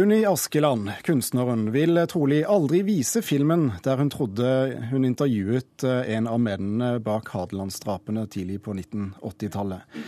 [0.00, 4.46] Unni Askeland, kunstneren, vil trolig aldri vise filmen der hun trodde
[4.88, 10.00] hun intervjuet en av mennene bak Hadelandsdrapene tidlig på 1980-tallet.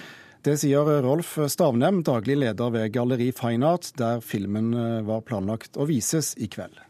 [0.48, 4.72] Det sier Rolf Stavnem, daglig leder ved Galleri Fine Art, der filmen
[5.04, 6.80] var planlagt å vises i kveld.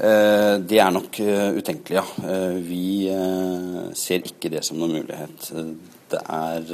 [0.00, 1.20] De det er nok
[1.60, 2.02] utenkelige.
[2.24, 2.86] Eh, vi
[3.94, 5.52] ser ikke det som noen mulighet.
[6.10, 6.72] Det er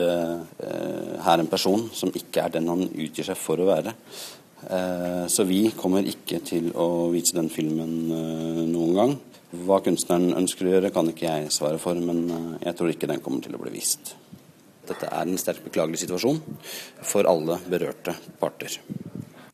[1.26, 3.98] her en person som ikke er den han utgir seg for å være.
[4.60, 7.94] Så vi kommer ikke til å vise den filmen
[8.70, 9.14] noen gang.
[9.64, 13.22] Hva kunstneren ønsker å gjøre, kan ikke jeg svare for, men jeg tror ikke den
[13.24, 14.12] kommer til å bli vist.
[14.90, 16.42] Dette er en sterkt beklagelig situasjon
[17.06, 18.76] for alle berørte parter.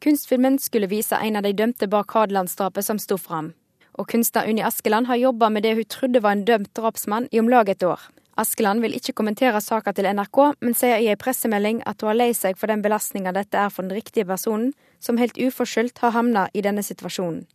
[0.02, 3.52] Kunstfilmen skulle vise en av de dømte bak Hadelandsdrapet som sto fram.
[3.96, 7.40] Og kunstner Unni Askeland har jobba med det hun trodde var en dømt drapsmann i
[7.40, 8.00] om lag et år.
[8.36, 12.18] Askeland vil ikke kommentere saka til NRK, men sier i ei pressemelding at hun har
[12.18, 16.12] lei seg for den belastninga dette er for den riktige personen, som helt uforskyldt har
[16.12, 17.46] havna i denne situasjonen.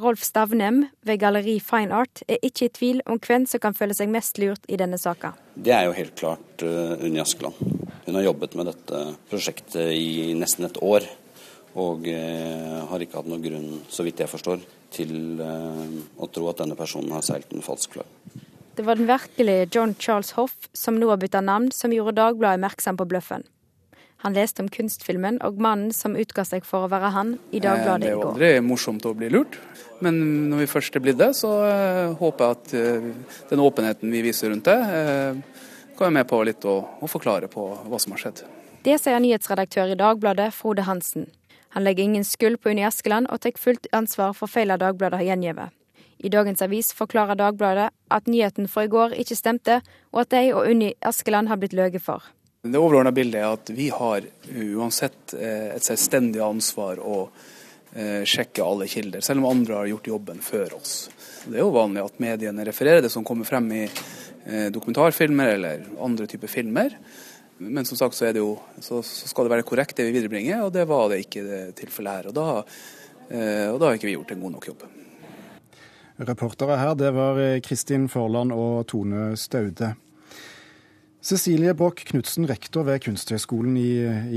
[0.00, 3.92] Rolf Stavnem ved Galleri Fine Art er ikke i tvil om hvem som kan føle
[3.92, 5.34] seg mest lurt i denne saka.
[5.52, 7.58] Det er jo helt klart uh, Unni Askeland.
[8.06, 11.04] Hun har jobbet med dette prosjektet i nesten et år
[11.76, 14.64] og uh, har ikke hatt noen grunn, så vidt jeg forstår,
[14.96, 15.12] til
[15.44, 15.84] uh,
[16.24, 18.48] å tro at denne personen har seilt en falsk flagg.
[18.76, 22.56] Det var den virkelige John Charles Hoff, som nå har bytta navn, som gjorde Dagbladet
[22.56, 23.44] oppmerksom på bløffen.
[24.22, 28.06] Han leste om kunstfilmen og mannen som utga seg for å være han, i Dagbladet
[28.06, 28.38] i går.
[28.38, 29.58] Det er jo aldri morsomt å bli lurt,
[30.00, 30.20] men
[30.52, 31.50] når vi først er blitt det, så
[32.20, 34.78] håper jeg at den åpenheten vi viser rundt det,
[35.98, 38.44] kan være med på litt å, å forklare på hva som har skjedd.
[38.86, 41.28] Det sier nyhetsredaktør i Dagbladet, Frode Hansen.
[41.76, 45.32] Han legger ingen skyld på Unni Askeland og tar fullt ansvar for feilene Dagbladet har
[45.32, 45.81] gjengitt.
[46.22, 49.80] I dagens avis forklarer Dagbladet at nyheten fra i går ikke stemte,
[50.14, 52.22] og at de og Unni Askeland har blitt løyet for.
[52.62, 54.22] Det overordna bildet er at vi har
[54.54, 60.12] uansett eh, et selvstendig ansvar å eh, sjekke alle kilder, selv om andre har gjort
[60.12, 60.94] jobben før oss.
[61.42, 65.84] Det er jo vanlig at mediene refererer det som kommer frem i eh, dokumentarfilmer eller
[66.06, 66.94] andre typer filmer.
[67.58, 70.86] Men som sagt så, jo, så, skal det være korrekt det vi viderebringer, og det
[70.86, 72.30] var det ikke tilfellet her.
[72.30, 72.46] Og da,
[73.70, 74.86] og da har ikke vi gjort en god nok jobb.
[76.28, 79.94] Reportere her, det var eh, Kristin Forland og Tone Staude.
[81.22, 83.90] Cecilie Broch Knutsen, rektor ved Kunsthøgskolen i,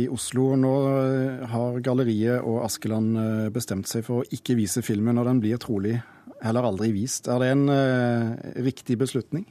[0.04, 0.52] i, Oslo.
[0.60, 3.18] Nå eh, har galleriet og Askeland
[3.54, 5.98] bestemt seg for å ikke vise filmen, og den blir trolig
[6.46, 7.30] heller aldri vist.
[7.32, 8.36] Er det en uh,
[8.66, 9.46] riktig beslutning?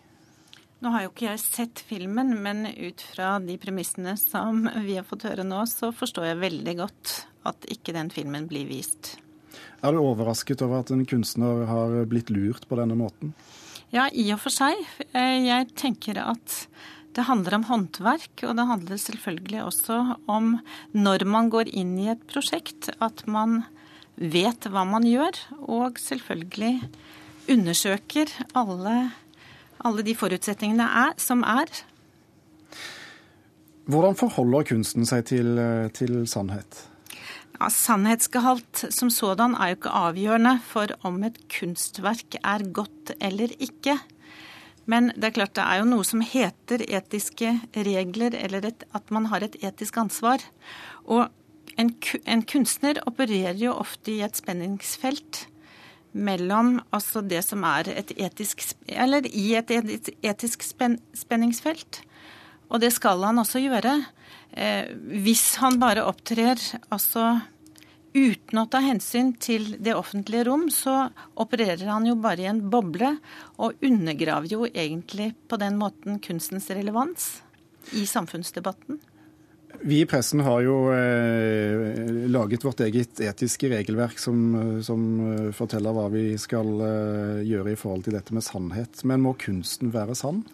[0.84, 5.06] Nå har jo ikke jeg sett filmen, men ut fra de premissene som vi har
[5.08, 7.14] fått høre nå, så forstår jeg veldig godt
[7.48, 9.14] at ikke den filmen blir vist.
[9.84, 13.34] Er du overrasket over at en kunstner har blitt lurt på denne måten?
[13.94, 14.80] Ja, i og for seg.
[15.12, 16.58] Eh, jeg tenker at
[17.14, 20.56] det handler om håndverk, og det handler selvfølgelig også om
[20.96, 23.62] når man går inn i et prosjekt, at man
[24.18, 26.80] vet hva man gjør, og selvfølgelig
[27.50, 29.12] undersøker alle
[29.84, 31.68] alle de forutsetningene er, som er.
[33.90, 35.58] Hvordan forholder kunsten seg til,
[35.96, 36.86] til sannhet?
[37.54, 43.54] Ja, Sannhetsgehalt som sådan er jo ikke avgjørende for om et kunstverk er godt eller
[43.62, 43.94] ikke.
[44.90, 47.54] Men det er klart det er jo noe som heter etiske
[47.86, 50.42] regler, eller et, at man har et etisk ansvar.
[51.06, 51.30] Og
[51.78, 51.94] en,
[52.26, 55.46] en kunstner opererer jo ofte i et spenningsfelt
[56.14, 59.70] mellom altså det som er et etisk Eller i et
[60.22, 62.02] etisk spenningsfelt.
[62.72, 63.96] Og det skal han også gjøre.
[64.52, 64.92] Eh,
[65.24, 66.60] hvis han bare opptrer
[66.94, 67.34] altså
[68.14, 71.08] uten å ta hensyn til det offentlige rom, så
[71.42, 73.16] opererer han jo bare i en boble,
[73.58, 77.42] og undergraver jo egentlig på den måten kunstens relevans
[77.98, 79.00] i samfunnsdebatten.
[79.82, 84.38] Vi i pressen har jo eh, laget vårt eget etiske regelverk som,
[84.86, 85.02] som,
[85.32, 89.02] eh, forteller hva vi skal eh, gjøre i forhold til dette med sannhet.
[89.04, 90.44] Men må kunsten være sann?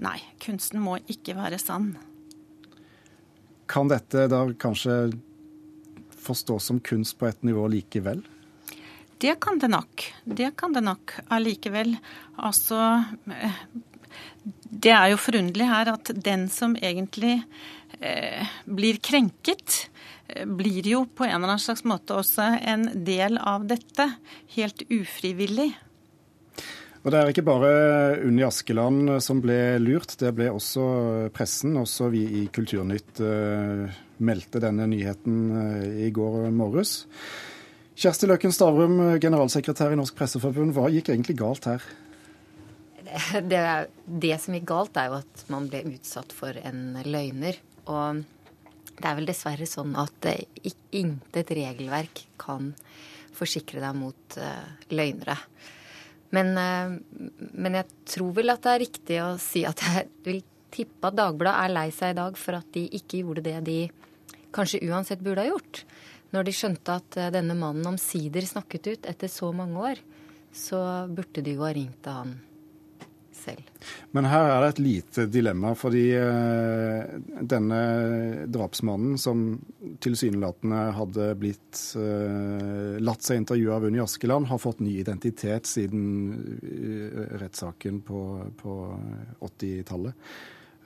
[0.00, 1.92] Nei, kunsten må ikke være sann.
[3.70, 5.12] Kan dette da kanskje
[6.20, 8.22] forstås som kunst på et nivå likevel?
[9.20, 10.06] Det kan det nok.
[10.24, 11.92] Det kan det nok allikevel.
[12.40, 13.04] Altså
[14.64, 17.42] Det er jo forunderlig her at den som egentlig
[18.00, 19.90] Eh, blir krenket,
[20.26, 24.06] eh, blir jo på en eller annen slags måte også en del av dette.
[24.54, 25.74] Helt ufrivillig.
[27.00, 27.68] Og Det er ikke bare
[28.28, 30.82] Unni Askeland som ble lurt, det ble også
[31.32, 31.78] pressen.
[31.80, 33.88] Også vi i Kulturnytt uh,
[34.20, 36.98] meldte denne nyheten uh, i går morges.
[38.00, 41.88] Kjersti Løkken Stavrum, generalsekretær i Norsk Presseforbund, hva gikk egentlig galt her?
[43.50, 43.64] Det,
[44.22, 47.56] det som gikk galt, er jo at man ble utsatt for en løgner.
[47.88, 48.20] Og
[48.92, 52.74] Det er vel dessverre sånn at uh, intet regelverk kan
[53.32, 54.40] forsikre deg mot
[54.92, 55.36] løgnere.
[56.30, 61.08] Men, men, jeg tror vel at det er riktig å si at jeg vil tippe
[61.08, 63.78] at Dagbladet er lei seg i dag for at de ikke gjorde det de
[64.54, 65.82] kanskje uansett burde ha gjort.
[66.30, 70.04] Når de skjønte at denne mannen omsider snakket ut etter så mange år,
[70.54, 70.78] så
[71.10, 72.38] burde de jo ha ringt til han.
[74.10, 77.12] Men her er det et lite dilemma, fordi eh,
[77.46, 77.80] denne
[78.50, 79.44] drapsmannen, som
[80.02, 86.02] tilsynelatende hadde blitt uh, latt seg intervjue av Unni Askeland, har fått ny identitet siden
[86.58, 88.22] uh, rettssaken på,
[88.58, 88.76] på
[89.46, 90.26] 80-tallet.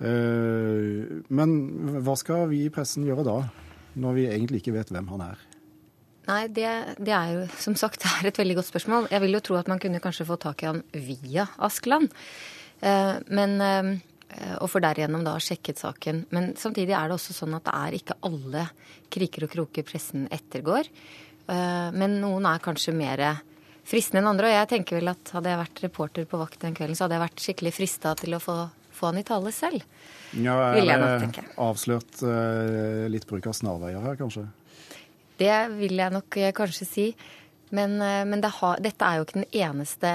[0.05, 1.57] Uh, men
[2.05, 3.39] hva skal vi i pressen gjøre da,
[4.05, 5.47] når vi egentlig ikke vet hvem han er?
[6.25, 6.69] Nei, det,
[6.99, 9.09] det, er jo som sagt et veldig godt spørsmål.
[9.13, 12.13] Jeg vil jo tro at man kunne kanskje få tak i han via Askeland.
[12.81, 16.25] Eh, men, eh, og for derigjennom da sjekket saken.
[16.35, 18.69] Men samtidig er det også sånn at det er ikke alle
[19.13, 20.91] kriker og kroker pressen ettergår.
[21.49, 23.25] Eh, men noen er kanskje mer
[23.85, 24.51] fristende enn andre.
[24.51, 27.19] Og jeg tenker vel at hadde jeg vært reporter på vakt den kvelden, så hadde
[27.19, 28.59] jeg vært skikkelig frista til å få,
[28.95, 29.85] få han i tale selv.
[30.35, 32.25] Ja, er det avslørt
[33.13, 34.49] litt bruk av snarveier her, kanskje?
[35.39, 37.05] Det vil jeg nok kanskje si.
[37.75, 40.11] Men, men det har, dette er jo ikke den eneste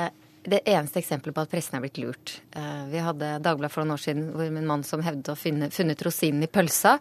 [0.49, 2.35] det eneste eksempelet på at pressen er blitt lurt.
[2.57, 5.69] Eh, vi hadde Dagbladet for noen år siden hvor en mann som hevdet å ha
[5.73, 6.95] funnet rosinen i pølsa.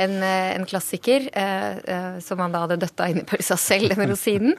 [0.00, 4.12] En, eh, en klassiker eh, som han da hadde døtta inn i pølsa selv, den
[4.12, 4.56] rosinen.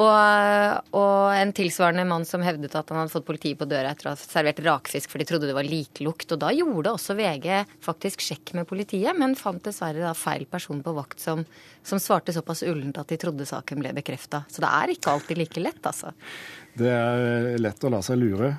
[0.00, 4.10] Og, og, en tilsvarende mann som hevdet at han hadde fått politiet på døra etter
[4.10, 6.30] å ha servert rakfisk for de trodde det var liklukt.
[6.32, 7.48] Og da gjorde også VG
[7.84, 11.44] faktisk sjekk med politiet, men fant dessverre da feil person på vakt som,
[11.82, 14.44] som svarte såpass ullent at de trodde saken ble bekrefta.
[14.48, 16.12] Så det er ikke alltid like lett, altså.
[16.78, 18.52] Det er lett å la seg lure.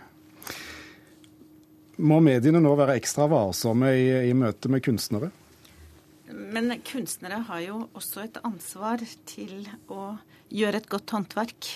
[2.04, 5.30] Må mediene nå være ekstra varsomme i, i møte med kunstnere?
[6.33, 10.15] Men kunstnere har jo også et ansvar til å
[10.54, 11.69] gjøre et godt håndverk.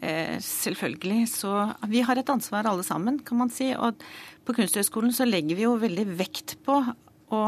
[0.00, 1.26] Eh, selvfølgelig.
[1.28, 1.50] Så
[1.90, 3.72] vi har et ansvar alle sammen, kan man si.
[3.74, 3.98] Og
[4.46, 6.78] på Kunsthøgskolen så legger vi jo veldig vekt på
[7.30, 7.42] å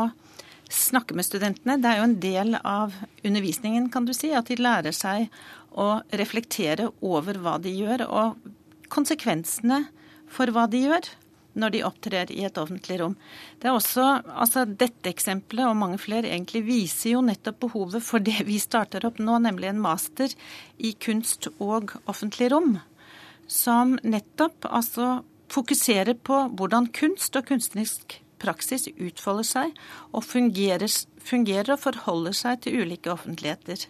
[0.73, 1.79] snakke med studentene.
[1.81, 5.29] Det er jo en del av undervisningen, kan du si, at de lærer seg
[5.73, 9.87] å reflektere over hva de gjør, og konsekvensene
[10.33, 11.13] for hva de gjør
[11.59, 13.17] når de opptrer i et offentlig rom.
[13.61, 18.25] Det er også, altså Dette eksempelet og mange flere egentlig viser jo nettopp behovet for
[18.25, 20.33] det vi starter opp nå, nemlig en master
[20.79, 22.79] i kunst og offentlig rom.
[23.51, 25.19] Som nettopp altså
[25.53, 30.91] fokuserer på hvordan kunst og kunstnerisk praksis utfolder seg og fungerer,
[31.23, 33.87] fungerer og forholder seg til ulike offentligheter.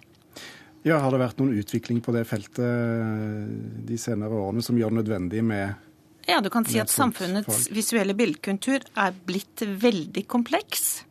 [0.83, 5.03] Ja, Har det vært noen utvikling på det feltet de senere årene som gjør det
[5.03, 5.89] nødvendig med
[6.27, 11.03] Ja, du kan si at samfunnets visuelle bildekultur er blitt veldig kompleks.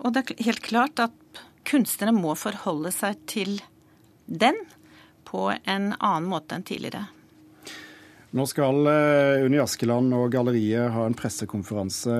[0.00, 3.60] Og det er helt klart at kunstnere må forholde seg til
[4.26, 4.56] den
[5.28, 7.06] på en annen måte enn tidligere.
[8.30, 12.12] Nå skal eh, Unni Askeland og galleriet ha en pressekonferanse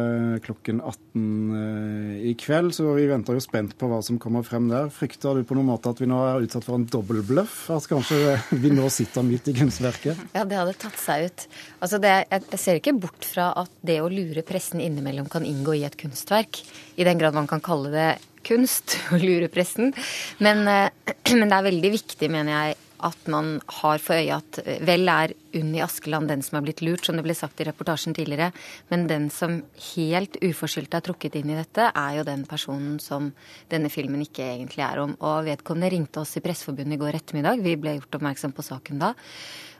[0.42, 1.20] klokken 18
[1.54, 4.88] eh, i kveld, så vi venter jo spent på hva som kommer frem der.
[4.90, 7.54] Frykter du på noen måte at vi nå er utsatt for en dobbeltbløff?
[7.76, 10.18] At kanskje vi nå sitter midt i kunstverket?
[10.34, 11.46] Ja, det hadde tatt seg ut.
[11.78, 15.78] Altså det, jeg ser ikke bort fra at det å lure pressen innimellom kan inngå
[15.78, 16.64] i et kunstverk.
[16.98, 18.10] I den grad man kan kalle det
[18.46, 19.94] kunst å lure pressen.
[20.42, 24.60] Men, eh, men det er veldig viktig, mener jeg, at man har for øye at
[24.64, 27.66] eh, vel er Unni Askeland den som er blitt lurt, som det ble sagt i
[27.68, 28.50] reportasjen tidligere,
[28.92, 33.32] men den som helt uforskyldt er trukket inn i dette, er jo den personen som
[33.72, 35.16] denne filmen ikke egentlig er om.
[35.18, 39.02] Og vedkommende ringte oss i Presseforbundet i går ettermiddag, vi ble gjort oppmerksom på saken
[39.02, 39.14] da.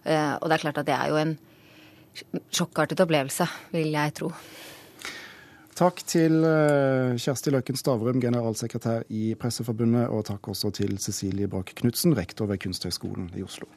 [0.04, 1.38] Eh, og det er klart at det er jo en
[2.50, 4.32] sjokkartet opplevelse, vil jeg tro.
[5.78, 11.72] Takk til eh, Kjersti Løkken Stavrum, generalsekretær i Presseforbundet, og takk også til Cecilie Brakk
[11.80, 13.70] Knutsen, rektor ved Kunsthøgskolen i Oslo.